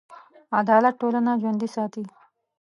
[0.59, 2.03] عدالت ټولنه ژوندي ساتي.